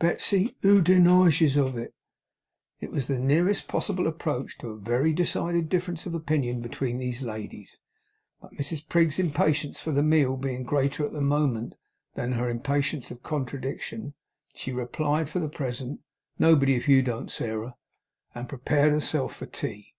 'Betsey, 0.00 0.56
who 0.62 0.80
deniges 0.80 1.56
of 1.56 1.76
it?' 1.78 1.94
It 2.80 2.90
was 2.90 3.06
the 3.06 3.16
nearest 3.16 3.68
possible 3.68 4.08
approach 4.08 4.58
to 4.58 4.70
a 4.70 4.76
very 4.76 5.12
decided 5.12 5.68
difference 5.68 6.04
of 6.04 6.14
opinion 6.14 6.60
between 6.60 6.98
these 6.98 7.22
ladies; 7.22 7.78
but 8.42 8.50
Mrs 8.54 8.88
Prig's 8.88 9.20
impatience 9.20 9.78
for 9.78 9.92
the 9.92 10.02
meal 10.02 10.36
being 10.36 10.64
greater 10.64 11.06
at 11.06 11.12
the 11.12 11.20
moment 11.20 11.76
than 12.14 12.32
her 12.32 12.48
impatience 12.48 13.12
of 13.12 13.22
contradiction, 13.22 14.14
she 14.52 14.72
replied, 14.72 15.28
for 15.28 15.38
the 15.38 15.48
present, 15.48 16.00
'Nobody, 16.40 16.74
if 16.74 16.88
you 16.88 17.00
don't, 17.00 17.30
Sairah,' 17.30 17.76
and 18.34 18.48
prepared 18.48 18.90
herself 18.90 19.36
for 19.36 19.46
tea. 19.46 19.94